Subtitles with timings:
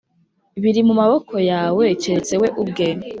[0.61, 2.87] biri mu maboko yawe, keretse we ubwe